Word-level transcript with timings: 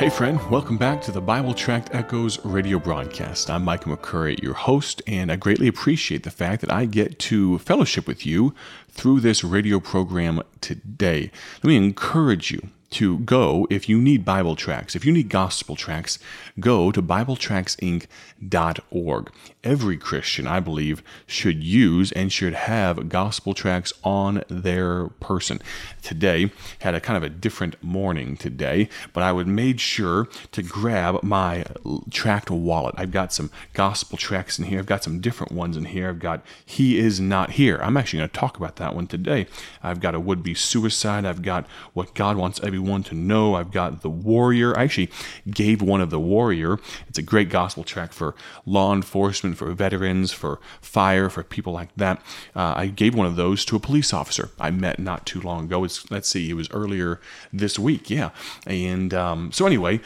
Hey, 0.00 0.08
friend, 0.08 0.40
welcome 0.50 0.78
back 0.78 1.02
to 1.02 1.12
the 1.12 1.20
Bible 1.20 1.52
Tract 1.52 1.94
Echoes 1.94 2.42
radio 2.42 2.78
broadcast. 2.78 3.50
I'm 3.50 3.62
Micah 3.64 3.90
McCurry, 3.90 4.42
your 4.42 4.54
host, 4.54 5.02
and 5.06 5.30
I 5.30 5.36
greatly 5.36 5.68
appreciate 5.68 6.22
the 6.22 6.30
fact 6.30 6.62
that 6.62 6.72
I 6.72 6.86
get 6.86 7.18
to 7.18 7.58
fellowship 7.58 8.06
with 8.06 8.24
you 8.24 8.54
through 8.88 9.20
this 9.20 9.44
radio 9.44 9.78
program 9.78 10.40
today. 10.62 11.30
Let 11.62 11.68
me 11.68 11.76
encourage 11.76 12.50
you 12.50 12.70
to 12.90 13.18
go 13.18 13.66
if 13.70 13.88
you 13.88 14.00
need 14.00 14.24
Bible 14.24 14.56
tracks, 14.56 14.96
if 14.96 15.04
you 15.04 15.12
need 15.12 15.28
gospel 15.28 15.76
tracks, 15.76 16.18
go 16.58 16.90
to 16.90 17.00
BibleTractsInc.org. 17.00 19.32
Every 19.62 19.98
Christian, 19.98 20.46
I 20.46 20.60
believe, 20.60 21.02
should 21.26 21.62
use 21.62 22.12
and 22.12 22.32
should 22.32 22.54
have 22.54 23.10
gospel 23.10 23.52
tracks 23.54 23.92
on 24.02 24.42
their 24.48 25.08
person. 25.20 25.60
Today 26.02 26.50
had 26.80 26.94
a 26.94 27.00
kind 27.00 27.16
of 27.16 27.22
a 27.22 27.28
different 27.28 27.82
morning 27.82 28.36
today, 28.36 28.88
but 29.12 29.22
I 29.22 29.32
would 29.32 29.46
made 29.46 29.80
sure 29.80 30.28
to 30.52 30.62
grab 30.62 31.22
my 31.22 31.64
tract 32.10 32.50
wallet. 32.50 32.94
I've 32.96 33.12
got 33.12 33.32
some 33.32 33.50
gospel 33.74 34.16
tracks 34.16 34.58
in 34.58 34.64
here. 34.64 34.78
I've 34.78 34.86
got 34.86 35.04
some 35.04 35.20
different 35.20 35.52
ones 35.52 35.76
in 35.76 35.84
here. 35.84 36.08
I've 36.08 36.18
got 36.18 36.42
He 36.64 36.98
is 36.98 37.20
Not 37.20 37.52
Here. 37.52 37.78
I'm 37.82 37.96
actually 37.96 38.20
going 38.20 38.30
to 38.30 38.38
talk 38.38 38.56
about 38.56 38.76
that 38.76 38.94
one 38.94 39.06
today. 39.06 39.46
I've 39.82 40.00
got 40.00 40.14
a 40.14 40.20
would 40.20 40.42
be 40.42 40.54
suicide. 40.54 41.24
I've 41.24 41.42
got 41.42 41.66
what 41.92 42.14
God 42.14 42.36
wants 42.36 42.60
every 42.62 42.78
everyone 42.80 43.02
to 43.02 43.14
know. 43.14 43.56
I've 43.56 43.70
got 43.70 44.00
The 44.00 44.08
Warrior. 44.08 44.76
I 44.76 44.84
actually 44.84 45.10
gave 45.50 45.82
one 45.82 46.00
of 46.00 46.08
The 46.08 46.18
Warrior. 46.18 46.78
It's 47.08 47.18
a 47.18 47.22
great 47.22 47.50
gospel 47.50 47.84
track 47.84 48.12
for 48.14 48.34
law 48.64 48.94
enforcement, 48.94 49.58
for 49.58 49.70
veterans, 49.72 50.32
for 50.32 50.60
fire, 50.80 51.28
for 51.28 51.42
people 51.42 51.74
like 51.74 51.90
that. 51.96 52.22
Uh, 52.56 52.72
I 52.76 52.86
gave 52.86 53.14
one 53.14 53.26
of 53.26 53.36
those 53.36 53.66
to 53.66 53.76
a 53.76 53.80
police 53.80 54.14
officer 54.14 54.48
I 54.58 54.70
met 54.70 54.98
not 54.98 55.26
too 55.26 55.42
long 55.42 55.66
ago. 55.66 55.84
It's, 55.84 56.10
let's 56.10 56.28
see, 56.28 56.48
it 56.48 56.54
was 56.54 56.70
earlier 56.70 57.20
this 57.52 57.78
week. 57.78 58.08
Yeah. 58.08 58.30
And 58.66 59.12
um, 59.12 59.52
so, 59.52 59.66
anyway, 59.66 60.00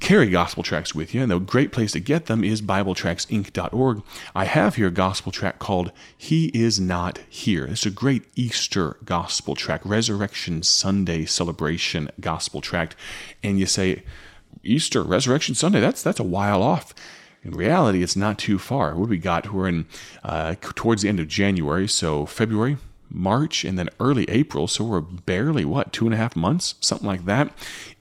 carry 0.00 0.30
gospel 0.30 0.62
tracts 0.62 0.94
with 0.94 1.14
you, 1.14 1.22
and 1.22 1.30
the 1.30 1.38
great 1.38 1.72
place 1.72 1.92
to 1.92 2.00
get 2.00 2.26
them 2.26 2.44
is 2.44 2.62
BibleTractsInc.org. 2.62 4.02
I 4.34 4.44
have 4.44 4.76
here 4.76 4.88
a 4.88 4.90
gospel 4.90 5.32
tract 5.32 5.58
called 5.58 5.92
He 6.16 6.46
Is 6.54 6.80
Not 6.80 7.18
Here. 7.28 7.66
It's 7.66 7.86
a 7.86 7.90
great 7.90 8.24
Easter 8.34 8.96
gospel 9.04 9.54
tract, 9.54 9.86
Resurrection 9.86 10.62
Sunday 10.62 11.24
celebration 11.24 12.10
gospel 12.20 12.60
tract. 12.60 12.96
And 13.42 13.58
you 13.58 13.66
say, 13.66 14.02
Easter, 14.62 15.02
Resurrection 15.02 15.54
Sunday, 15.54 15.80
that's 15.80 16.02
that's 16.02 16.20
a 16.20 16.24
while 16.24 16.62
off. 16.62 16.94
In 17.42 17.52
reality, 17.52 18.02
it's 18.02 18.16
not 18.16 18.38
too 18.38 18.58
far. 18.58 18.96
What 18.96 19.08
we 19.08 19.18
got? 19.18 19.52
We're 19.52 19.68
in 19.68 19.86
uh, 20.24 20.56
towards 20.60 21.02
the 21.02 21.08
end 21.08 21.20
of 21.20 21.28
January, 21.28 21.86
so 21.86 22.26
February, 22.26 22.76
March 23.08 23.64
and 23.64 23.78
then 23.78 23.88
early 24.00 24.24
April. 24.28 24.68
So 24.68 24.84
we're 24.84 25.00
barely, 25.00 25.64
what, 25.64 25.92
two 25.92 26.06
and 26.06 26.14
a 26.14 26.16
half 26.16 26.36
months, 26.36 26.74
something 26.80 27.06
like 27.06 27.24
that. 27.26 27.52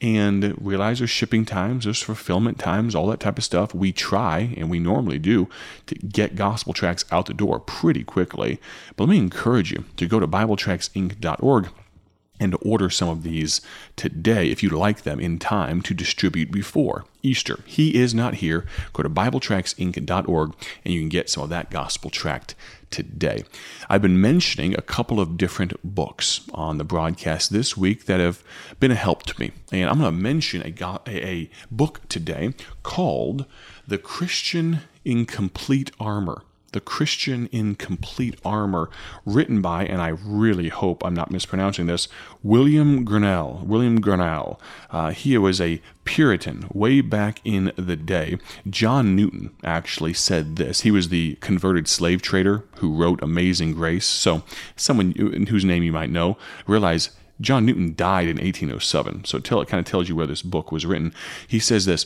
And 0.01 0.55
realize 0.59 0.99
there's 0.99 1.09
shipping 1.09 1.45
times, 1.45 1.85
there's 1.85 2.01
fulfillment 2.01 2.59
times, 2.59 2.95
all 2.95 3.07
that 3.07 3.19
type 3.19 3.37
of 3.37 3.43
stuff. 3.43 3.73
We 3.73 3.91
try, 3.91 4.53
and 4.57 4.69
we 4.69 4.79
normally 4.79 5.19
do, 5.19 5.49
to 5.87 5.95
get 5.95 6.35
gospel 6.35 6.73
tracts 6.73 7.05
out 7.11 7.25
the 7.27 7.33
door 7.33 7.59
pretty 7.59 8.03
quickly. 8.03 8.59
But 8.95 9.05
let 9.05 9.11
me 9.11 9.17
encourage 9.17 9.71
you 9.71 9.85
to 9.97 10.07
go 10.07 10.19
to 10.19 10.27
BibleTractsInc.org 10.27 11.69
and 12.39 12.51
to 12.51 12.57
order 12.57 12.89
some 12.89 13.09
of 13.09 13.23
these 13.23 13.61
today 13.95 14.49
if 14.49 14.61
you'd 14.61 14.73
like 14.73 15.03
them 15.03 15.19
in 15.19 15.39
time 15.39 15.81
to 15.81 15.93
distribute 15.93 16.51
before 16.51 17.05
Easter. 17.23 17.59
He 17.65 17.95
is 17.95 18.13
not 18.13 18.35
here. 18.35 18.65
Go 18.93 19.03
to 19.03 19.09
BibleTractsInc.org 19.09 20.53
and 20.83 20.93
you 20.93 20.99
can 20.99 21.09
get 21.09 21.29
some 21.29 21.43
of 21.43 21.49
that 21.49 21.71
gospel 21.71 22.09
tract 22.09 22.55
today. 22.95 23.43
I've 23.89 24.01
been 24.01 24.21
mentioning 24.21 24.73
a 24.73 24.81
couple 24.81 25.19
of 25.19 25.35
different 25.35 25.73
books 25.83 26.41
on 26.53 26.77
the 26.77 26.85
broadcast 26.85 27.51
this 27.51 27.75
week 27.75 28.05
that 28.05 28.21
have 28.21 28.41
been 28.79 28.91
a 28.91 28.95
help 28.95 29.23
to 29.23 29.37
me. 29.37 29.51
And 29.73 29.89
I'm 29.89 29.99
going 29.99 30.15
to 30.15 30.17
mention 30.17 30.61
a, 30.61 30.73
a 31.05 31.49
book 31.69 31.99
today 32.07 32.53
called 32.83 33.45
The 33.85 33.97
Christian 33.97 34.79
in 35.03 35.25
Complete 35.25 35.91
Armor 35.99 36.43
the 36.71 36.81
Christian 36.81 37.47
in 37.47 37.75
Complete 37.75 38.37
Armor, 38.43 38.89
written 39.25 39.61
by, 39.61 39.85
and 39.85 40.01
I 40.01 40.09
really 40.09 40.69
hope 40.69 41.05
I'm 41.05 41.13
not 41.13 41.31
mispronouncing 41.31 41.85
this, 41.85 42.07
William 42.43 43.05
Gurnall. 43.05 43.63
William 43.63 44.01
Gurnall. 44.01 44.59
Uh, 44.91 45.11
he 45.11 45.37
was 45.37 45.61
a 45.61 45.81
Puritan 46.03 46.67
way 46.73 47.01
back 47.01 47.41
in 47.43 47.71
the 47.77 47.95
day. 47.95 48.37
John 48.69 49.15
Newton 49.15 49.51
actually 49.63 50.13
said 50.13 50.55
this. 50.57 50.81
He 50.81 50.91
was 50.91 51.09
the 51.09 51.35
converted 51.35 51.87
slave 51.87 52.21
trader 52.21 52.65
who 52.77 52.95
wrote 52.95 53.21
Amazing 53.21 53.73
Grace. 53.73 54.05
So, 54.05 54.43
someone 54.75 55.11
whose 55.49 55.65
name 55.65 55.83
you 55.83 55.91
might 55.91 56.09
know, 56.09 56.37
realize 56.67 57.11
John 57.41 57.65
Newton 57.65 57.95
died 57.95 58.27
in 58.27 58.37
1807. 58.37 59.25
So, 59.25 59.39
tell, 59.39 59.61
it 59.61 59.67
kind 59.67 59.79
of 59.79 59.89
tells 59.89 60.09
you 60.09 60.15
where 60.15 60.27
this 60.27 60.41
book 60.41 60.71
was 60.71 60.85
written. 60.85 61.13
He 61.47 61.59
says 61.59 61.85
this 61.85 62.05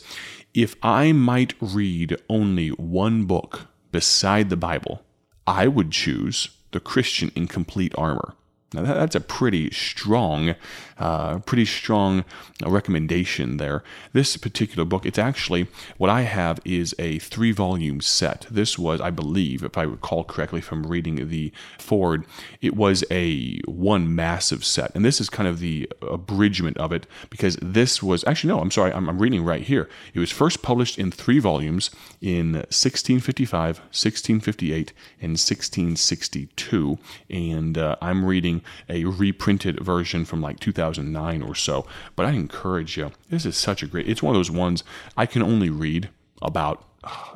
If 0.54 0.76
I 0.82 1.12
might 1.12 1.56
read 1.60 2.18
only 2.30 2.70
one 2.70 3.26
book 3.26 3.69
beside 3.92 4.50
the 4.50 4.58
Bible, 4.58 5.04
I 5.48 5.68
would 5.68 5.92
choose 5.92 6.50
the 6.72 6.80
Christian 6.80 7.32
in 7.36 7.48
complete 7.48 7.94
armor. 7.98 8.36
Now 8.74 8.84
that's 8.84 9.16
a 9.16 9.22
pretty 9.22 9.72
strong, 9.72 10.54
uh, 11.00 11.40
pretty 11.40 11.66
strong 11.66 12.24
recommendation 12.64 13.58
there. 13.58 13.84
This 14.14 14.38
particular 14.38 14.86
book, 14.86 15.08
it's 15.08 15.18
actually 15.18 15.68
what 15.98 16.10
I 16.10 16.22
have 16.22 16.60
is 16.64 16.94
a 17.00 17.18
three-volume 17.20 18.02
set. 18.02 18.46
This 18.52 18.78
was, 18.78 19.02
I 19.02 19.10
believe, 19.10 19.64
if 19.64 19.76
I 19.76 19.84
recall 19.84 20.24
correctly 20.24 20.62
from 20.62 20.84
reading 20.84 21.30
the 21.30 21.52
forward, 21.80 22.26
it 22.62 22.76
was 22.76 23.04
a 23.10 23.60
one 23.66 24.14
massive 24.14 24.64
set, 24.64 24.94
and 24.94 25.04
this 25.04 25.20
is 25.20 25.30
kind 25.30 25.50
of 25.50 25.60
the 25.60 25.92
abridgment 26.02 26.78
of 26.78 26.92
it 26.92 27.08
because 27.32 27.58
this 27.62 28.04
was 28.04 28.24
actually 28.26 28.50
no, 28.50 28.60
I'm 28.60 28.72
sorry, 28.72 28.94
I'm, 28.94 29.10
I'm 29.10 29.20
reading 29.20 29.44
right 29.44 29.64
here. 29.64 29.90
It 30.14 30.20
was 30.20 30.32
first 30.32 30.62
published 30.62 31.00
in 31.00 31.12
three 31.12 31.40
volumes 31.40 31.90
in 32.22 32.54
1655, 32.54 33.80
1658, 33.80 34.94
and 35.22 35.32
1662, 35.32 37.00
and 37.30 37.78
uh, 37.78 37.96
I'm 38.00 38.26
reading 38.26 38.59
a 38.88 39.06
reprinted 39.06 39.80
version 39.80 40.26
from 40.26 40.42
like 40.42 40.60
2009 40.60 41.42
or 41.42 41.56
so. 41.56 41.86
But 42.16 42.26
I 42.26 42.32
encourage 42.32 42.98
you. 42.98 43.12
This 43.30 43.46
is 43.46 43.58
such 43.58 43.84
a 43.84 43.88
great. 43.88 44.08
It's 44.08 44.24
one 44.24 44.36
of 44.36 44.40
those 44.40 44.52
ones 44.52 44.84
I 45.18 45.26
can 45.26 45.42
only 45.42 45.70
read 45.70 46.10
about. 46.42 46.86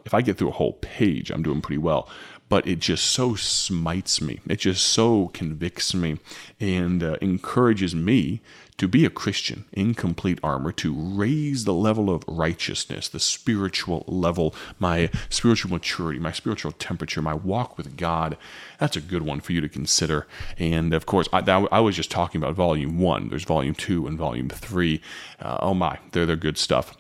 If 0.06 0.14
I 0.14 0.22
get 0.22 0.38
through 0.38 0.50
a 0.50 0.54
whole 0.54 0.74
page, 0.74 1.32
I'm 1.32 1.42
doing 1.42 1.62
pretty 1.62 1.78
well 1.78 2.10
but 2.54 2.68
it 2.68 2.78
just 2.78 3.06
so 3.06 3.34
smites 3.34 4.22
me. 4.22 4.40
It 4.48 4.60
just 4.60 4.86
so 4.86 5.32
convicts 5.34 5.96
me 5.96 6.20
and 6.60 7.02
uh, 7.02 7.18
encourages 7.20 7.96
me 7.96 8.42
to 8.78 8.88
be 8.88 9.06
a 9.06 9.10
Christian 9.10 9.66
in 9.74 9.96
complete 9.96 10.38
armor, 10.44 10.72
to 10.74 10.94
raise 10.94 11.66
the 11.66 11.74
level 11.74 12.12
of 12.12 12.24
righteousness, 12.28 13.08
the 13.08 13.20
spiritual 13.20 14.04
level, 14.08 14.54
my 14.78 15.10
spiritual 15.30 15.72
maturity, 15.72 16.20
my 16.20 16.32
spiritual 16.32 16.72
temperature, 16.74 17.24
my 17.24 17.34
walk 17.34 17.76
with 17.76 17.98
God. 17.98 18.38
That's 18.78 18.96
a 18.96 19.02
good 19.02 19.24
one 19.24 19.40
for 19.40 19.52
you 19.52 19.62
to 19.62 19.68
consider. 19.68 20.28
And 20.60 20.94
of 20.94 21.08
course, 21.08 21.28
I, 21.34 21.40
I 21.72 21.80
was 21.80 21.96
just 21.96 22.12
talking 22.12 22.40
about 22.40 22.54
volume 22.54 23.00
one. 23.00 23.30
There's 23.30 23.46
volume 23.46 23.74
two 23.74 24.06
and 24.06 24.16
volume 24.16 24.50
three. 24.50 25.02
Uh, 25.40 25.58
oh 25.60 25.74
my, 25.74 25.98
they're, 26.12 26.28
they're 26.28 26.36
good 26.36 26.60
stuff. 26.60 26.96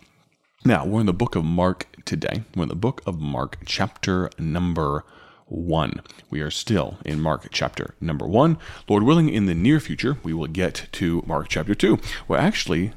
Now, 0.65 0.83
we're 0.83 1.01
in 1.01 1.05
the 1.05 1.13
book 1.13 1.35
of 1.35 1.45
Mark 1.45 1.85
today. 2.05 2.41
We're 2.55 2.63
in 2.63 2.69
the 2.69 2.75
book 2.75 3.03
of 3.05 3.21
Mark, 3.21 3.59
chapter 3.67 4.31
number 4.39 5.03
1. 5.53 6.01
We 6.29 6.41
are 6.41 6.51
still 6.51 6.97
in 7.05 7.21
Mark 7.21 7.47
chapter 7.51 7.93
number 8.01 8.27
1. 8.27 8.57
Lord 8.89 9.03
willing, 9.03 9.29
in 9.29 9.45
the 9.45 9.53
near 9.53 9.79
future, 9.79 10.17
we 10.23 10.33
will 10.33 10.47
get 10.47 10.87
to 10.93 11.23
Mark 11.25 11.47
chapter 11.49 11.75
2. 11.75 11.99
Well, 12.27 12.41
actually, 12.41 12.93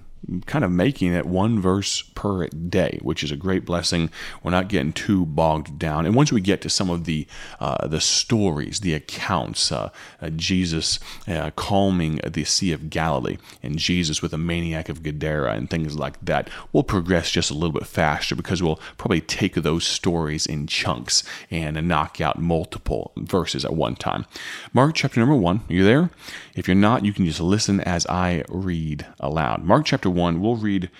kind 0.46 0.64
of 0.64 0.70
making 0.70 1.12
it 1.12 1.26
one 1.26 1.60
verse 1.60 2.02
per 2.02 2.48
day, 2.48 2.98
which 3.02 3.22
is 3.22 3.30
a 3.30 3.36
great 3.36 3.64
blessing. 3.64 4.10
We're 4.42 4.50
not 4.50 4.68
getting 4.68 4.92
too 4.92 5.24
bogged 5.24 5.78
down. 5.78 6.04
And 6.04 6.14
once 6.14 6.32
we 6.32 6.40
get 6.40 6.60
to 6.62 6.70
some 6.70 6.90
of 6.90 7.04
the 7.04 7.26
uh, 7.60 7.86
the 7.86 8.00
stories, 8.00 8.80
the 8.80 8.94
accounts, 8.94 9.70
uh, 9.70 9.90
uh, 10.20 10.30
Jesus 10.30 10.98
uh, 11.28 11.50
calming 11.54 12.16
the 12.26 12.44
Sea 12.44 12.72
of 12.72 12.90
Galilee, 12.90 13.38
and 13.62 13.78
Jesus 13.78 14.22
with 14.22 14.32
a 14.32 14.38
maniac 14.38 14.88
of 14.88 15.02
Gadara, 15.02 15.54
and 15.54 15.70
things 15.70 15.96
like 15.96 16.22
that, 16.24 16.50
we'll 16.72 16.82
progress 16.82 17.30
just 17.30 17.50
a 17.50 17.54
little 17.54 17.72
bit 17.72 17.86
faster 17.86 18.34
because 18.34 18.62
we'll 18.62 18.80
probably 18.98 19.20
take 19.20 19.54
those 19.54 19.86
stories 19.86 20.46
in 20.46 20.66
chunks 20.66 21.22
and 21.50 21.86
knock 21.86 22.20
out 22.20 22.40
multiple 22.40 23.12
verses 23.16 23.64
at 23.64 23.74
one 23.74 23.94
time. 23.94 24.26
Mark 24.72 24.94
chapter 24.94 25.20
number 25.20 25.36
one. 25.36 25.62
Are 25.68 25.72
you 25.72 25.84
there? 25.84 26.10
If 26.54 26.66
you're 26.66 26.74
not, 26.74 27.04
you 27.04 27.12
can 27.12 27.26
just 27.26 27.40
listen 27.40 27.80
as 27.82 28.06
I 28.06 28.44
read 28.48 29.06
aloud. 29.20 29.62
Mark 29.62 29.84
chapter 29.84 30.05
1, 30.10 30.40
we'll 30.40 30.56
read 30.56 30.90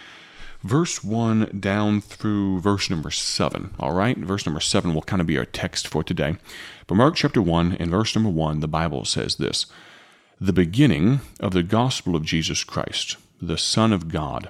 verse 0.62 1.02
1 1.04 1.58
down 1.60 2.00
through 2.00 2.60
verse 2.60 2.90
number 2.90 3.10
7. 3.10 3.74
All 3.78 3.92
right? 3.92 4.16
Verse 4.18 4.46
number 4.46 4.60
7 4.60 4.94
will 4.94 5.02
kind 5.02 5.20
of 5.20 5.26
be 5.26 5.38
our 5.38 5.44
text 5.44 5.86
for 5.86 6.02
today. 6.02 6.36
But 6.86 6.96
Mark 6.96 7.14
chapter 7.14 7.40
1 7.40 7.76
and 7.78 7.90
verse 7.90 8.14
number 8.14 8.30
1, 8.30 8.60
the 8.60 8.68
Bible 8.68 9.04
says 9.04 9.36
this 9.36 9.66
The 10.40 10.52
beginning 10.52 11.20
of 11.40 11.52
the 11.52 11.62
gospel 11.62 12.16
of 12.16 12.24
Jesus 12.24 12.64
Christ, 12.64 13.16
the 13.40 13.58
Son 13.58 13.92
of 13.92 14.08
God. 14.08 14.48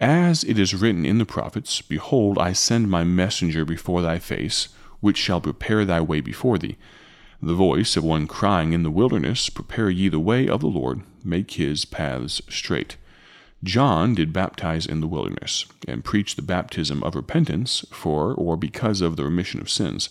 As 0.00 0.44
it 0.44 0.58
is 0.58 0.74
written 0.74 1.04
in 1.04 1.18
the 1.18 1.26
prophets, 1.26 1.82
Behold, 1.82 2.38
I 2.38 2.52
send 2.52 2.90
my 2.90 3.04
messenger 3.04 3.64
before 3.64 4.02
thy 4.02 4.18
face, 4.18 4.68
which 5.00 5.16
shall 5.16 5.40
prepare 5.40 5.84
thy 5.84 6.00
way 6.00 6.20
before 6.20 6.58
thee. 6.58 6.76
The 7.40 7.54
voice 7.54 7.96
of 7.96 8.02
one 8.02 8.26
crying 8.26 8.72
in 8.72 8.82
the 8.82 8.90
wilderness, 8.90 9.48
Prepare 9.48 9.90
ye 9.90 10.08
the 10.08 10.18
way 10.18 10.48
of 10.48 10.60
the 10.60 10.66
Lord, 10.66 11.02
make 11.24 11.52
his 11.52 11.84
paths 11.84 12.42
straight. 12.48 12.96
John 13.64 14.14
did 14.14 14.32
baptize 14.32 14.86
in 14.86 15.00
the 15.00 15.08
wilderness, 15.08 15.66
and 15.88 16.04
preach 16.04 16.36
the 16.36 16.42
baptism 16.42 17.02
of 17.02 17.16
repentance 17.16 17.84
for 17.90 18.32
or 18.34 18.56
because 18.56 19.00
of 19.00 19.16
the 19.16 19.24
remission 19.24 19.60
of 19.60 19.68
sins. 19.68 20.10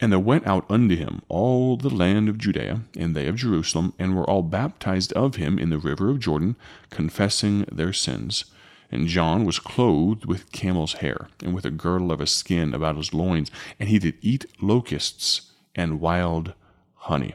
And 0.00 0.10
there 0.10 0.18
went 0.18 0.46
out 0.46 0.68
unto 0.68 0.96
him 0.96 1.22
all 1.28 1.76
the 1.76 1.90
land 1.90 2.28
of 2.28 2.38
Judea, 2.38 2.80
and 2.96 3.14
they 3.14 3.28
of 3.28 3.36
Jerusalem, 3.36 3.92
and 3.98 4.16
were 4.16 4.28
all 4.28 4.42
baptized 4.42 5.12
of 5.12 5.36
him 5.36 5.58
in 5.58 5.70
the 5.70 5.78
river 5.78 6.10
of 6.10 6.18
Jordan, 6.18 6.56
confessing 6.88 7.64
their 7.70 7.92
sins. 7.92 8.46
And 8.90 9.06
John 9.06 9.44
was 9.44 9.60
clothed 9.60 10.24
with 10.24 10.50
camel's 10.50 10.94
hair, 10.94 11.28
and 11.44 11.54
with 11.54 11.64
a 11.64 11.70
girdle 11.70 12.10
of 12.10 12.20
a 12.20 12.26
skin 12.26 12.74
about 12.74 12.96
his 12.96 13.14
loins, 13.14 13.52
and 13.78 13.88
he 13.88 14.00
did 14.00 14.16
eat 14.20 14.46
locusts 14.60 15.52
and 15.76 16.00
wild 16.00 16.54
honey. 16.94 17.34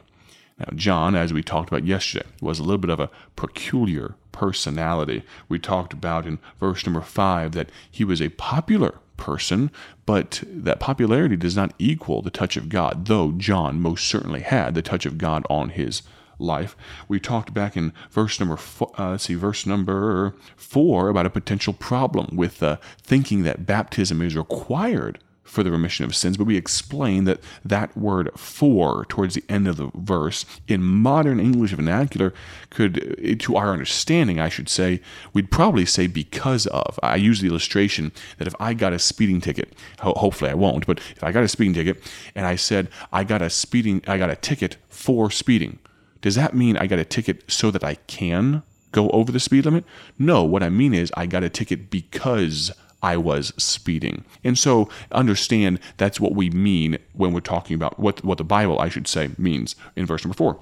Now, 0.58 0.68
John, 0.74 1.14
as 1.14 1.32
we 1.32 1.42
talked 1.42 1.68
about 1.68 1.84
yesterday, 1.84 2.26
was 2.40 2.58
a 2.58 2.62
little 2.62 2.78
bit 2.78 2.90
of 2.90 3.00
a 3.00 3.10
peculiar 3.36 4.14
personality. 4.32 5.22
We 5.48 5.58
talked 5.58 5.92
about 5.92 6.26
in 6.26 6.38
verse 6.58 6.86
number 6.86 7.02
five 7.02 7.52
that 7.52 7.70
he 7.90 8.04
was 8.04 8.22
a 8.22 8.30
popular 8.30 8.98
person, 9.16 9.70
but 10.06 10.42
that 10.46 10.80
popularity 10.80 11.36
does 11.36 11.56
not 11.56 11.74
equal 11.78 12.22
the 12.22 12.30
touch 12.30 12.56
of 12.56 12.68
God, 12.68 13.06
though 13.06 13.32
John 13.32 13.80
most 13.80 14.06
certainly 14.06 14.40
had 14.40 14.74
the 14.74 14.82
touch 14.82 15.04
of 15.04 15.18
God 15.18 15.44
on 15.50 15.70
his 15.70 16.02
life. 16.38 16.76
We 17.08 17.18
talked 17.18 17.54
back 17.54 17.76
in 17.76 17.92
verse 18.10 18.38
number 18.38 18.56
four, 18.56 18.92
uh, 18.98 19.12
let's 19.12 19.24
see, 19.24 19.34
verse 19.34 19.66
number 19.66 20.34
four 20.56 21.08
about 21.08 21.26
a 21.26 21.30
potential 21.30 21.72
problem 21.72 22.36
with 22.36 22.62
uh, 22.62 22.76
thinking 23.02 23.42
that 23.42 23.66
baptism 23.66 24.20
is 24.20 24.36
required 24.36 25.18
for 25.46 25.62
the 25.62 25.70
remission 25.70 26.04
of 26.04 26.14
sins, 26.14 26.36
but 26.36 26.46
we 26.46 26.56
explain 26.56 27.24
that 27.24 27.40
that 27.64 27.96
word 27.96 28.30
for 28.36 29.04
towards 29.06 29.34
the 29.34 29.44
end 29.48 29.66
of 29.68 29.76
the 29.76 29.90
verse 29.94 30.44
in 30.68 30.82
modern 30.82 31.40
English 31.40 31.72
vernacular 31.72 32.34
could, 32.70 33.38
to 33.40 33.56
our 33.56 33.72
understanding, 33.72 34.38
I 34.40 34.48
should 34.48 34.68
say, 34.68 35.00
we'd 35.32 35.50
probably 35.50 35.86
say 35.86 36.06
because 36.06 36.66
of. 36.66 36.98
I 37.02 37.16
use 37.16 37.40
the 37.40 37.48
illustration 37.48 38.12
that 38.38 38.48
if 38.48 38.54
I 38.60 38.74
got 38.74 38.92
a 38.92 38.98
speeding 38.98 39.40
ticket, 39.40 39.72
hopefully 40.00 40.50
I 40.50 40.54
won't, 40.54 40.86
but 40.86 40.98
if 40.98 41.22
I 41.22 41.32
got 41.32 41.44
a 41.44 41.48
speeding 41.48 41.74
ticket 41.74 42.02
and 42.34 42.46
I 42.46 42.56
said 42.56 42.88
I 43.12 43.24
got 43.24 43.42
a 43.42 43.48
speeding, 43.48 44.02
I 44.06 44.18
got 44.18 44.30
a 44.30 44.36
ticket 44.36 44.76
for 44.88 45.30
speeding, 45.30 45.78
does 46.20 46.34
that 46.34 46.54
mean 46.54 46.76
I 46.76 46.86
got 46.86 46.98
a 46.98 47.04
ticket 47.04 47.44
so 47.48 47.70
that 47.70 47.84
I 47.84 47.94
can 48.06 48.62
go 48.92 49.10
over 49.10 49.30
the 49.30 49.40
speed 49.40 49.64
limit? 49.64 49.84
No, 50.18 50.42
what 50.42 50.62
I 50.62 50.70
mean 50.70 50.92
is 50.92 51.12
I 51.16 51.26
got 51.26 51.44
a 51.44 51.48
ticket 51.48 51.90
because 51.90 52.72
I 53.02 53.16
was 53.16 53.52
speeding. 53.56 54.24
And 54.42 54.58
so 54.58 54.88
understand 55.12 55.80
that's 55.96 56.20
what 56.20 56.34
we 56.34 56.50
mean 56.50 56.98
when 57.12 57.32
we're 57.32 57.40
talking 57.40 57.74
about 57.74 57.98
what, 57.98 58.24
what 58.24 58.38
the 58.38 58.44
Bible, 58.44 58.78
I 58.78 58.88
should 58.88 59.06
say, 59.06 59.30
means 59.38 59.76
in 59.94 60.06
verse 60.06 60.24
number 60.24 60.36
four. 60.36 60.58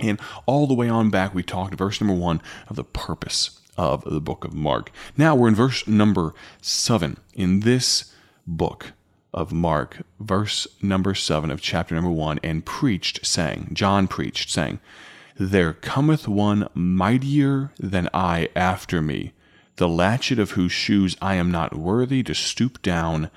And 0.00 0.20
all 0.46 0.66
the 0.66 0.74
way 0.74 0.88
on 0.88 1.10
back, 1.10 1.34
we 1.34 1.42
talked 1.42 1.74
verse 1.74 2.00
number 2.00 2.14
one 2.14 2.40
of 2.68 2.76
the 2.76 2.84
purpose 2.84 3.60
of 3.76 4.04
the 4.04 4.20
book 4.20 4.44
of 4.44 4.54
Mark. 4.54 4.90
Now 5.16 5.34
we're 5.34 5.48
in 5.48 5.54
verse 5.54 5.86
number 5.86 6.34
seven. 6.60 7.16
In 7.34 7.60
this 7.60 8.12
book 8.46 8.92
of 9.32 9.52
Mark, 9.52 10.02
verse 10.18 10.66
number 10.82 11.14
seven 11.14 11.50
of 11.50 11.60
chapter 11.60 11.94
number 11.94 12.10
one, 12.10 12.40
and 12.42 12.64
preached, 12.64 13.24
saying, 13.24 13.70
John 13.72 14.08
preached, 14.08 14.50
saying, 14.50 14.80
There 15.36 15.72
cometh 15.72 16.26
one 16.26 16.68
mightier 16.74 17.72
than 17.78 18.08
I 18.12 18.48
after 18.56 19.00
me 19.00 19.32
the 19.78 19.88
latchet 19.88 20.38
of 20.38 20.52
whose 20.52 20.72
shoes 20.72 21.16
I 21.22 21.34
am 21.34 21.50
not 21.50 21.76
worthy 21.76 22.22
to 22.24 22.34
stoop 22.34 22.82
down 22.82 23.30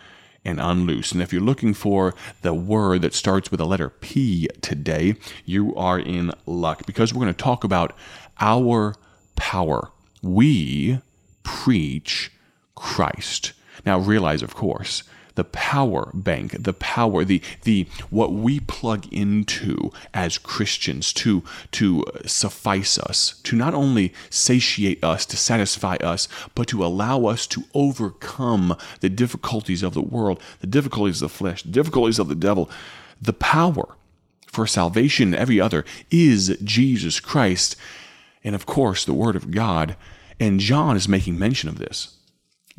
and 0.43 0.59
unloose. 0.59 1.11
And 1.11 1.21
if 1.21 1.31
you're 1.31 1.41
looking 1.41 1.73
for 1.73 2.13
the 2.41 2.53
word 2.53 3.03
that 3.03 3.13
starts 3.13 3.51
with 3.51 3.59
the 3.59 3.65
letter 3.65 3.89
P 3.89 4.47
today, 4.61 5.15
you 5.45 5.75
are 5.75 5.99
in 5.99 6.31
luck 6.45 6.85
because 6.85 7.13
we're 7.13 7.21
going 7.21 7.33
to 7.33 7.43
talk 7.43 7.63
about 7.63 7.95
our 8.39 8.95
power. 9.35 9.91
We 10.21 10.99
preach 11.43 12.31
Christ. 12.75 13.53
Now, 13.85 13.99
realize, 13.99 14.41
of 14.41 14.55
course, 14.55 15.03
the 15.41 15.45
power 15.45 16.11
bank, 16.13 16.55
the 16.59 16.71
power, 16.73 17.25
the 17.25 17.41
the 17.63 17.87
what 18.11 18.31
we 18.31 18.59
plug 18.59 19.11
into 19.11 19.91
as 20.13 20.37
Christians 20.37 21.11
to 21.13 21.43
to 21.71 22.05
suffice 22.27 22.99
us, 22.99 23.39
to 23.41 23.55
not 23.55 23.73
only 23.73 24.13
satiate 24.29 25.03
us, 25.03 25.25
to 25.25 25.35
satisfy 25.35 25.95
us, 25.95 26.27
but 26.53 26.67
to 26.67 26.85
allow 26.85 27.25
us 27.25 27.47
to 27.47 27.63
overcome 27.73 28.77
the 28.99 29.09
difficulties 29.09 29.81
of 29.81 29.95
the 29.95 30.01
world, 30.03 30.39
the 30.59 30.67
difficulties 30.67 31.23
of 31.23 31.31
the 31.31 31.35
flesh, 31.35 31.63
the 31.63 31.69
difficulties 31.69 32.19
of 32.19 32.27
the 32.27 32.35
devil. 32.35 32.69
The 33.19 33.33
power 33.33 33.95
for 34.45 34.67
salvation 34.67 35.29
and 35.29 35.35
every 35.35 35.59
other 35.59 35.83
is 36.11 36.55
Jesus 36.63 37.19
Christ, 37.19 37.75
and 38.43 38.53
of 38.53 38.67
course 38.67 39.05
the 39.05 39.15
Word 39.15 39.35
of 39.35 39.49
God. 39.49 39.95
And 40.39 40.59
John 40.59 40.95
is 40.95 41.07
making 41.07 41.39
mention 41.39 41.67
of 41.67 41.79
this. 41.79 42.15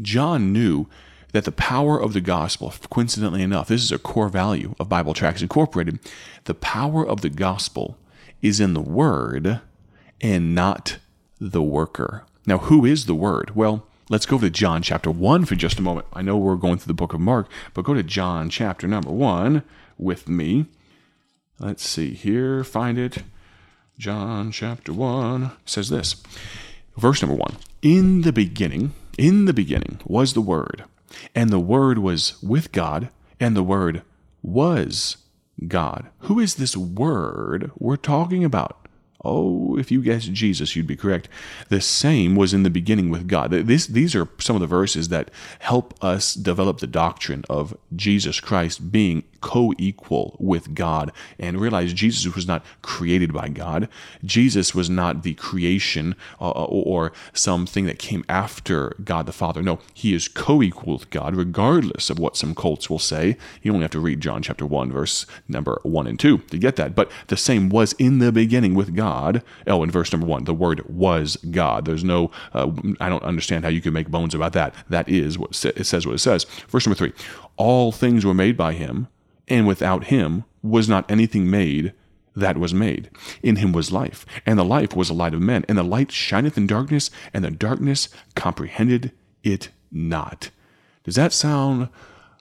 John 0.00 0.52
knew 0.52 0.86
that 1.32 1.44
the 1.44 1.52
power 1.52 2.00
of 2.00 2.12
the 2.12 2.20
gospel, 2.20 2.72
coincidentally 2.90 3.42
enough, 3.42 3.68
this 3.68 3.82
is 3.82 3.92
a 3.92 3.98
core 3.98 4.28
value 4.28 4.74
of 4.78 4.88
Bible 4.88 5.14
Tracts 5.14 5.42
Incorporated, 5.42 5.98
the 6.44 6.54
power 6.54 7.06
of 7.06 7.22
the 7.22 7.30
gospel 7.30 7.96
is 8.40 8.60
in 8.60 8.74
the 8.74 8.80
word 8.80 9.60
and 10.20 10.54
not 10.54 10.98
the 11.40 11.62
worker. 11.62 12.24
Now, 12.46 12.58
who 12.58 12.84
is 12.84 13.06
the 13.06 13.14
word? 13.14 13.54
Well, 13.54 13.86
let's 14.08 14.26
go 14.26 14.38
to 14.38 14.50
John 14.50 14.82
chapter 14.82 15.10
1 15.10 15.44
for 15.44 15.54
just 15.54 15.78
a 15.78 15.82
moment. 15.82 16.06
I 16.12 16.22
know 16.22 16.36
we're 16.36 16.56
going 16.56 16.78
through 16.78 16.90
the 16.90 16.94
book 16.94 17.14
of 17.14 17.20
Mark, 17.20 17.48
but 17.74 17.84
go 17.84 17.94
to 17.94 18.02
John 18.02 18.50
chapter 18.50 18.86
number 18.86 19.10
1 19.10 19.62
with 19.96 20.28
me. 20.28 20.66
Let's 21.58 21.86
see 21.86 22.14
here, 22.14 22.64
find 22.64 22.98
it. 22.98 23.18
John 23.98 24.50
chapter 24.50 24.92
1 24.92 25.52
says 25.64 25.88
this. 25.88 26.16
Verse 26.96 27.22
number 27.22 27.36
1 27.36 27.56
In 27.82 28.22
the 28.22 28.32
beginning, 28.32 28.92
in 29.16 29.44
the 29.44 29.52
beginning 29.52 30.00
was 30.04 30.34
the 30.34 30.40
Word, 30.40 30.84
and 31.34 31.50
the 31.50 31.60
Word 31.60 31.98
was 31.98 32.40
with 32.42 32.72
God, 32.72 33.10
and 33.40 33.56
the 33.56 33.62
Word 33.62 34.02
was 34.42 35.16
God. 35.68 36.08
Who 36.20 36.40
is 36.40 36.56
this 36.56 36.76
Word 36.76 37.70
we're 37.78 37.96
talking 37.96 38.44
about? 38.44 38.78
Oh, 39.24 39.78
if 39.78 39.92
you 39.92 40.02
guessed 40.02 40.32
Jesus, 40.32 40.74
you'd 40.74 40.86
be 40.86 40.96
correct. 40.96 41.28
The 41.68 41.80
same 41.80 42.34
was 42.34 42.52
in 42.52 42.64
the 42.64 42.70
beginning 42.70 43.10
with 43.10 43.28
God. 43.28 43.52
This, 43.52 43.86
these 43.86 44.16
are 44.16 44.28
some 44.38 44.56
of 44.56 44.60
the 44.60 44.66
verses 44.66 45.08
that 45.10 45.30
help 45.60 45.94
us 46.02 46.34
develop 46.34 46.78
the 46.78 46.88
doctrine 46.88 47.44
of 47.48 47.76
Jesus 47.94 48.40
Christ 48.40 48.90
being 48.90 49.22
co 49.42 49.74
equal 49.76 50.36
with 50.38 50.74
God 50.74 51.12
and 51.38 51.60
realize 51.60 51.92
Jesus 51.92 52.34
was 52.34 52.46
not 52.46 52.64
created 52.80 53.34
by 53.34 53.48
God. 53.48 53.88
Jesus 54.24 54.74
was 54.74 54.88
not 54.88 55.22
the 55.22 55.34
creation 55.34 56.14
uh, 56.40 56.50
uh 56.50 56.64
or 56.64 57.12
something 57.34 57.84
that 57.86 57.98
came 57.98 58.24
after 58.28 58.96
God 59.04 59.26
the 59.26 59.32
Father. 59.32 59.60
No, 59.60 59.78
he 59.92 60.14
is 60.14 60.28
co 60.28 60.62
equal 60.62 60.94
with 60.94 61.10
God, 61.10 61.36
regardless 61.36 62.08
of 62.08 62.18
what 62.18 62.36
some 62.36 62.54
cults 62.54 62.88
will 62.88 62.98
say. 62.98 63.36
You 63.60 63.72
only 63.72 63.82
have 63.82 63.90
to 63.90 64.00
read 64.00 64.20
John 64.20 64.42
chapter 64.42 64.64
1, 64.64 64.90
verse 64.92 65.26
number 65.48 65.80
1 65.82 66.06
and 66.06 66.18
2 66.18 66.38
to 66.38 66.58
get 66.58 66.76
that. 66.76 66.94
But 66.94 67.10
the 67.26 67.36
same 67.36 67.68
was 67.68 67.92
in 67.94 68.18
the 68.18 68.32
beginning 68.32 68.74
with 68.74 68.94
God. 68.94 69.42
Oh, 69.66 69.82
in 69.82 69.90
verse 69.90 70.12
number 70.12 70.26
1, 70.26 70.44
the 70.44 70.54
word 70.54 70.88
was 70.88 71.36
God. 71.50 71.84
There's 71.84 72.04
no, 72.04 72.30
uh, 72.54 72.70
I 73.00 73.08
don't 73.08 73.22
understand 73.22 73.64
how 73.64 73.70
you 73.70 73.80
can 73.80 73.92
make 73.92 74.08
bones 74.08 74.34
about 74.34 74.52
that. 74.52 74.74
That 74.88 75.08
is 75.08 75.38
what 75.38 75.50
it 75.64 75.86
says 75.86 76.06
what 76.06 76.14
it 76.14 76.18
says. 76.18 76.44
Verse 76.68 76.86
number 76.86 76.96
3, 76.96 77.12
all 77.56 77.92
things 77.92 78.24
were 78.24 78.34
made 78.34 78.56
by 78.56 78.72
him 78.72 79.08
and 79.48 79.66
without 79.66 80.04
him 80.04 80.44
was 80.62 80.88
not 80.88 81.10
anything 81.10 81.50
made 81.50 81.92
that 82.34 82.56
was 82.56 82.72
made. 82.72 83.10
In 83.42 83.56
him 83.56 83.72
was 83.72 83.92
life, 83.92 84.24
and 84.46 84.58
the 84.58 84.64
life 84.64 84.96
was 84.96 85.08
the 85.08 85.14
light 85.14 85.34
of 85.34 85.40
men, 85.40 85.64
and 85.68 85.76
the 85.76 85.82
light 85.82 86.10
shineth 86.10 86.56
in 86.56 86.66
darkness, 86.66 87.10
and 87.34 87.44
the 87.44 87.50
darkness 87.50 88.08
comprehended 88.34 89.12
it 89.42 89.70
not. 89.90 90.50
Does 91.04 91.16
that 91.16 91.32
sound 91.32 91.88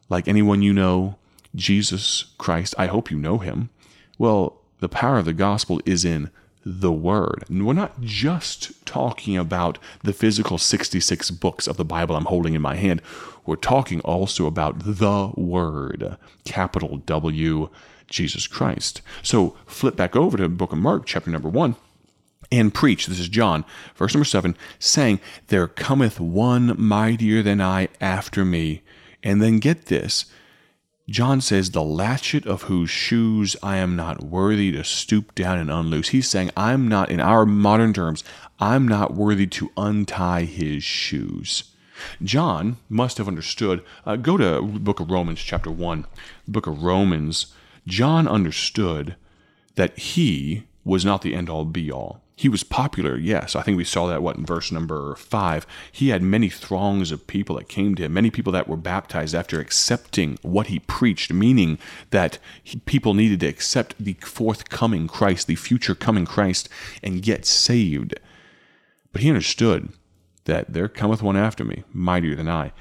like 0.09 0.27
anyone 0.27 0.61
you 0.61 0.73
know? 0.73 1.17
Jesus 1.53 2.33
Christ, 2.37 2.73
I 2.77 2.87
hope 2.87 3.11
you 3.11 3.17
know 3.17 3.39
him. 3.39 3.69
Well, 4.17 4.61
the 4.79 4.87
power 4.87 5.17
of 5.17 5.25
the 5.25 5.33
gospel 5.33 5.81
is 5.85 6.05
in 6.05 6.29
the 6.65 6.91
Word. 6.91 7.43
And 7.49 7.65
we're 7.65 7.73
not 7.73 8.01
just 8.01 8.85
talking 8.85 9.37
about 9.37 9.77
the 10.03 10.13
physical 10.13 10.57
66 10.57 11.31
books 11.31 11.67
of 11.67 11.77
the 11.77 11.85
Bible 11.85 12.15
I'm 12.15 12.25
holding 12.25 12.53
in 12.53 12.61
my 12.61 12.75
hand. 12.75 13.01
We're 13.45 13.55
talking 13.55 14.01
also 14.01 14.45
about 14.45 14.79
the 14.79 15.31
Word, 15.35 16.17
capital 16.45 16.97
W, 16.97 17.69
Jesus 18.07 18.47
Christ. 18.47 19.01
So 19.23 19.55
flip 19.65 19.95
back 19.95 20.15
over 20.15 20.37
to 20.37 20.43
the 20.43 20.49
book 20.49 20.71
of 20.71 20.77
Mark, 20.77 21.05
chapter 21.05 21.31
number 21.31 21.49
1 21.49 21.75
and 22.51 22.73
preach. 22.73 23.07
This 23.07 23.19
is 23.19 23.29
John, 23.29 23.63
verse 23.95 24.13
number 24.13 24.25
seven, 24.25 24.57
saying, 24.77 25.21
There 25.47 25.67
cometh 25.67 26.19
one 26.19 26.75
mightier 26.77 27.41
than 27.41 27.61
I 27.61 27.87
after 28.01 28.43
me. 28.43 28.81
And 29.23 29.41
then 29.41 29.59
get 29.59 29.85
this 29.85 30.25
John 31.11 31.41
says, 31.41 31.71
The 31.71 31.83
latchet 31.83 32.47
of 32.47 32.63
whose 32.63 32.89
shoes 32.89 33.57
I 33.61 33.75
am 33.77 33.97
not 33.97 34.23
worthy 34.23 34.71
to 34.71 34.83
stoop 34.85 35.35
down 35.35 35.59
and 35.59 35.69
unloose. 35.69 36.09
He's 36.09 36.29
saying, 36.29 36.51
I'm 36.55 36.87
not, 36.87 37.11
in 37.11 37.19
our 37.19 37.45
modern 37.45 37.93
terms, 37.93 38.23
I'm 38.59 38.87
not 38.87 39.13
worthy 39.13 39.45
to 39.47 39.71
untie 39.75 40.45
his 40.45 40.85
shoes. 40.85 41.65
John 42.23 42.77
must 42.87 43.17
have 43.17 43.27
understood. 43.27 43.83
Uh, 44.05 44.15
go 44.15 44.37
to 44.37 44.61
book 44.61 45.01
of 45.01 45.11
Romans, 45.11 45.39
chapter 45.39 45.69
1, 45.69 46.05
book 46.47 46.65
of 46.65 46.81
Romans. 46.81 47.53
John 47.85 48.25
understood 48.25 49.15
that 49.75 49.97
he 49.99 50.63
was 50.85 51.03
not 51.03 51.23
the 51.23 51.35
end 51.35 51.49
all 51.49 51.65
be 51.65 51.91
all. 51.91 52.20
He 52.35 52.49
was 52.49 52.63
popular, 52.63 53.17
yes. 53.17 53.55
I 53.55 53.61
think 53.61 53.77
we 53.77 53.83
saw 53.83 54.07
that, 54.07 54.23
what, 54.23 54.35
in 54.35 54.45
verse 54.45 54.71
number 54.71 55.15
five. 55.15 55.67
He 55.91 56.09
had 56.09 56.23
many 56.23 56.49
throngs 56.49 57.11
of 57.11 57.27
people 57.27 57.57
that 57.57 57.67
came 57.69 57.93
to 57.95 58.03
him, 58.03 58.13
many 58.13 58.31
people 58.31 58.51
that 58.53 58.67
were 58.67 58.77
baptized 58.77 59.35
after 59.35 59.59
accepting 59.59 60.39
what 60.41 60.67
he 60.67 60.79
preached, 60.79 61.31
meaning 61.31 61.77
that 62.09 62.39
he, 62.63 62.79
people 62.79 63.13
needed 63.13 63.41
to 63.41 63.47
accept 63.47 63.95
the 63.99 64.13
forthcoming 64.21 65.07
Christ, 65.07 65.45
the 65.47 65.55
future 65.55 65.93
coming 65.93 66.25
Christ, 66.25 66.67
and 67.03 67.21
get 67.21 67.45
saved. 67.45 68.15
But 69.11 69.21
he 69.21 69.29
understood 69.29 69.89
that 70.45 70.73
there 70.73 70.87
cometh 70.87 71.21
one 71.21 71.37
after 71.37 71.63
me, 71.63 71.83
mightier 71.93 72.35
than 72.35 72.49
I. 72.49 72.71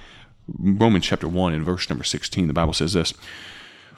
Romans 0.48 1.04
chapter 1.04 1.28
1 1.28 1.52
and 1.52 1.64
verse 1.64 1.88
number 1.90 2.04
16, 2.04 2.46
the 2.46 2.54
Bible 2.54 2.72
says 2.72 2.94
this 2.94 3.12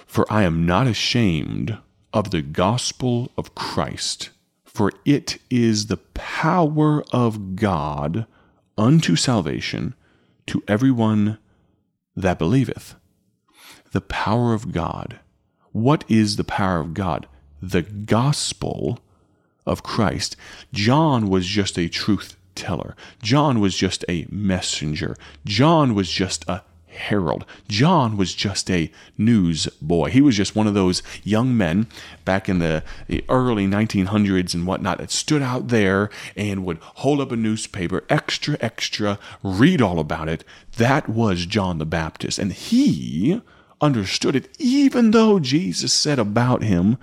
For 0.06 0.26
I 0.28 0.42
am 0.42 0.66
not 0.66 0.86
ashamed 0.86 1.78
of 2.12 2.30
the 2.30 2.42
gospel 2.42 3.30
of 3.36 3.54
Christ 3.54 4.30
for 4.72 4.92
it 5.04 5.38
is 5.50 5.86
the 5.86 5.98
power 5.98 7.04
of 7.12 7.56
God 7.56 8.26
unto 8.78 9.16
salvation 9.16 9.94
to 10.46 10.62
everyone 10.66 11.38
that 12.16 12.38
believeth. 12.38 12.94
The 13.92 14.00
power 14.00 14.54
of 14.54 14.72
God. 14.72 15.20
What 15.72 16.04
is 16.08 16.36
the 16.36 16.44
power 16.44 16.80
of 16.80 16.94
God? 16.94 17.26
The 17.60 17.82
gospel 17.82 19.00
of 19.66 19.82
Christ. 19.82 20.36
John 20.72 21.28
was 21.28 21.46
just 21.46 21.78
a 21.78 21.88
truth 21.88 22.36
teller. 22.54 22.96
John 23.22 23.60
was 23.60 23.76
just 23.76 24.04
a 24.08 24.26
messenger. 24.30 25.16
John 25.44 25.94
was 25.94 26.10
just 26.10 26.48
a 26.48 26.62
herald. 26.92 27.44
John 27.68 28.16
was 28.16 28.34
just 28.34 28.70
a 28.70 28.90
newsboy. 29.18 30.10
He 30.10 30.20
was 30.20 30.36
just 30.36 30.54
one 30.54 30.66
of 30.66 30.74
those 30.74 31.02
young 31.24 31.56
men 31.56 31.86
back 32.24 32.48
in 32.48 32.58
the 32.58 32.84
early 33.28 33.66
1900s 33.66 34.54
and 34.54 34.66
whatnot 34.66 34.98
that 34.98 35.10
stood 35.10 35.42
out 35.42 35.68
there 35.68 36.10
and 36.36 36.64
would 36.64 36.78
hold 36.80 37.20
up 37.20 37.32
a 37.32 37.36
newspaper, 37.36 38.04
extra, 38.08 38.56
extra, 38.60 39.18
read 39.42 39.82
all 39.82 39.98
about 39.98 40.28
it. 40.28 40.44
That 40.76 41.08
was 41.08 41.46
John 41.46 41.78
the 41.78 41.86
Baptist. 41.86 42.38
And 42.38 42.52
he 42.52 43.40
understood 43.80 44.36
it, 44.36 44.54
even 44.58 45.10
though 45.10 45.40
Jesus 45.40 45.92
said 45.92 46.18
about 46.18 46.62
him 46.62 46.98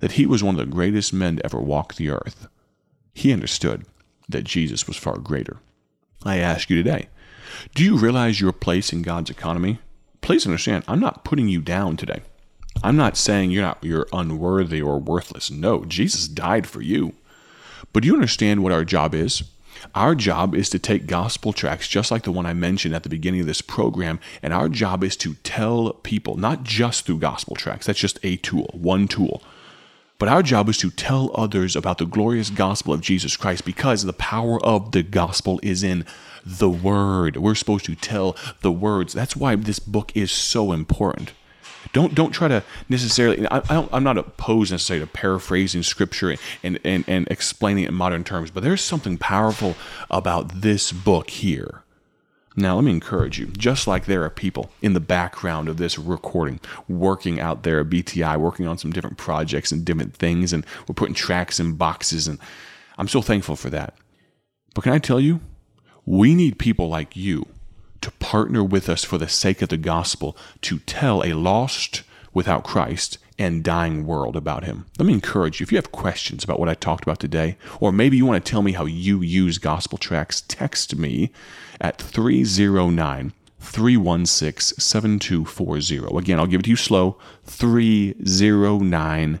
that 0.00 0.12
he 0.12 0.26
was 0.26 0.42
one 0.42 0.54
of 0.54 0.58
the 0.58 0.72
greatest 0.72 1.12
men 1.12 1.36
to 1.36 1.44
ever 1.44 1.60
walk 1.60 1.94
the 1.94 2.10
earth. 2.10 2.48
He 3.14 3.32
understood 3.32 3.84
that 4.28 4.44
Jesus 4.44 4.86
was 4.86 4.96
far 4.96 5.18
greater. 5.18 5.58
I 6.24 6.38
ask 6.38 6.68
you 6.70 6.76
today, 6.76 7.08
do 7.74 7.84
you 7.84 7.96
realize 7.96 8.40
your 8.40 8.52
place 8.52 8.92
in 8.92 9.02
God's 9.02 9.30
economy? 9.30 9.78
Please 10.20 10.46
understand, 10.46 10.84
I'm 10.86 11.00
not 11.00 11.24
putting 11.24 11.48
you 11.48 11.60
down 11.60 11.96
today. 11.96 12.22
I'm 12.82 12.96
not 12.96 13.16
saying 13.16 13.50
you're 13.50 13.62
not 13.62 13.82
you're 13.82 14.06
unworthy 14.12 14.80
or 14.80 14.98
worthless. 14.98 15.50
No, 15.50 15.84
Jesus 15.84 16.28
died 16.28 16.66
for 16.66 16.80
you. 16.80 17.14
But 17.92 18.02
do 18.02 18.08
you 18.08 18.14
understand 18.14 18.62
what 18.62 18.72
our 18.72 18.84
job 18.84 19.14
is? 19.14 19.42
Our 19.94 20.14
job 20.14 20.54
is 20.54 20.68
to 20.70 20.78
take 20.78 21.06
gospel 21.06 21.52
tracts 21.52 21.88
just 21.88 22.10
like 22.10 22.22
the 22.22 22.32
one 22.32 22.46
I 22.46 22.52
mentioned 22.52 22.94
at 22.94 23.04
the 23.04 23.08
beginning 23.08 23.40
of 23.40 23.46
this 23.46 23.62
program, 23.62 24.18
and 24.42 24.52
our 24.52 24.68
job 24.68 25.04
is 25.04 25.16
to 25.18 25.34
tell 25.44 25.92
people, 25.92 26.36
not 26.36 26.64
just 26.64 27.06
through 27.06 27.18
gospel 27.18 27.56
tracts, 27.56 27.86
that's 27.86 27.98
just 27.98 28.18
a 28.22 28.36
tool, 28.36 28.70
one 28.72 29.08
tool. 29.08 29.42
But 30.18 30.28
our 30.28 30.42
job 30.42 30.68
is 30.68 30.78
to 30.78 30.90
tell 30.90 31.30
others 31.34 31.76
about 31.76 31.98
the 31.98 32.06
glorious 32.06 32.50
gospel 32.50 32.92
of 32.92 33.00
Jesus 33.00 33.36
Christ 33.36 33.64
because 33.64 34.02
the 34.02 34.12
power 34.12 34.60
of 34.64 34.90
the 34.90 35.04
gospel 35.04 35.60
is 35.62 35.84
in 35.84 36.04
the 36.44 36.68
word. 36.68 37.36
We're 37.36 37.54
supposed 37.54 37.84
to 37.84 37.94
tell 37.94 38.36
the 38.62 38.72
words. 38.72 39.12
That's 39.12 39.36
why 39.36 39.54
this 39.54 39.78
book 39.78 40.10
is 40.16 40.32
so 40.32 40.72
important. 40.72 41.32
Don't 41.92 42.14
don't 42.14 42.32
try 42.32 42.48
to 42.48 42.64
necessarily. 42.88 43.46
I, 43.46 43.62
I 43.70 43.88
am 43.92 44.02
not 44.02 44.18
opposed 44.18 44.72
necessarily 44.72 45.06
to 45.06 45.10
paraphrasing 45.12 45.84
scripture 45.84 46.34
and, 46.62 46.78
and 46.84 47.04
and 47.06 47.28
explaining 47.30 47.84
it 47.84 47.88
in 47.88 47.94
modern 47.94 48.24
terms, 48.24 48.50
but 48.50 48.64
there's 48.64 48.82
something 48.82 49.16
powerful 49.16 49.76
about 50.10 50.60
this 50.60 50.90
book 50.90 51.30
here. 51.30 51.82
Now, 52.58 52.74
let 52.74 52.82
me 52.82 52.90
encourage 52.90 53.38
you, 53.38 53.46
just 53.46 53.86
like 53.86 54.06
there 54.06 54.24
are 54.24 54.30
people 54.30 54.72
in 54.82 54.92
the 54.92 54.98
background 54.98 55.68
of 55.68 55.76
this 55.76 55.96
recording 55.96 56.58
working 56.88 57.38
out 57.38 57.62
there 57.62 57.78
at 57.78 57.88
BTI, 57.88 58.36
working 58.36 58.66
on 58.66 58.76
some 58.76 58.90
different 58.90 59.16
projects 59.16 59.70
and 59.70 59.84
different 59.84 60.16
things, 60.16 60.52
and 60.52 60.66
we're 60.88 60.96
putting 60.96 61.14
tracks 61.14 61.60
in 61.60 61.74
boxes, 61.74 62.26
and 62.26 62.40
I'm 62.98 63.06
so 63.06 63.22
thankful 63.22 63.54
for 63.54 63.70
that. 63.70 63.94
But 64.74 64.82
can 64.82 64.92
I 64.92 64.98
tell 64.98 65.20
you, 65.20 65.38
we 66.04 66.34
need 66.34 66.58
people 66.58 66.88
like 66.88 67.14
you 67.14 67.46
to 68.00 68.10
partner 68.10 68.64
with 68.64 68.88
us 68.88 69.04
for 69.04 69.18
the 69.18 69.28
sake 69.28 69.62
of 69.62 69.68
the 69.68 69.76
gospel 69.76 70.36
to 70.62 70.80
tell 70.80 71.22
a 71.22 71.34
lost, 71.34 72.02
without 72.34 72.64
Christ, 72.64 73.18
and 73.38 73.62
dying 73.62 74.04
world 74.04 74.36
about 74.36 74.64
him. 74.64 74.86
Let 74.98 75.06
me 75.06 75.12
encourage 75.12 75.60
you 75.60 75.64
if 75.64 75.70
you 75.70 75.78
have 75.78 75.92
questions 75.92 76.42
about 76.42 76.58
what 76.58 76.68
I 76.68 76.74
talked 76.74 77.04
about 77.04 77.20
today, 77.20 77.56
or 77.80 77.92
maybe 77.92 78.16
you 78.16 78.26
want 78.26 78.44
to 78.44 78.50
tell 78.50 78.62
me 78.62 78.72
how 78.72 78.84
you 78.84 79.20
use 79.20 79.58
gospel 79.58 79.98
tracks, 79.98 80.42
text 80.48 80.96
me 80.96 81.30
at 81.80 81.98
309 81.98 83.32
316 83.60 84.78
7240. 84.78 86.18
Again, 86.18 86.38
I'll 86.38 86.46
give 86.46 86.60
it 86.60 86.64
to 86.64 86.70
you 86.70 86.76
slow 86.76 87.16
309 87.44 89.40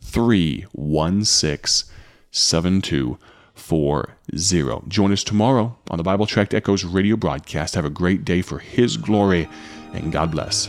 316 0.00 1.90
7240. 2.30 4.88
Join 4.88 5.12
us 5.12 5.24
tomorrow 5.24 5.76
on 5.90 5.98
the 5.98 6.02
Bible 6.02 6.26
Tract 6.26 6.54
Echoes 6.54 6.84
radio 6.84 7.16
broadcast. 7.16 7.74
Have 7.74 7.84
a 7.84 7.90
great 7.90 8.24
day 8.24 8.40
for 8.42 8.58
His 8.58 8.96
glory, 8.96 9.48
and 9.92 10.12
God 10.12 10.30
bless. 10.30 10.68